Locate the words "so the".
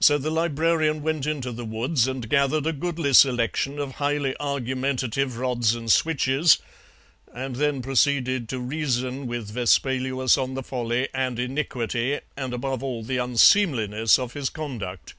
0.00-0.28